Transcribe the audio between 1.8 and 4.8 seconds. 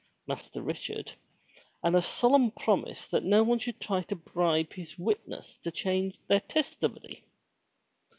and a solemn promise that no one should try to bribe